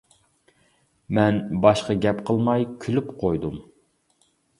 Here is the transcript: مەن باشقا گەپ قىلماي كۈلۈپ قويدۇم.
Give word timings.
مەن 1.17 1.37
باشقا 1.65 1.95
گەپ 2.05 2.23
قىلماي 2.29 2.65
كۈلۈپ 2.87 3.13
قويدۇم. 3.25 3.61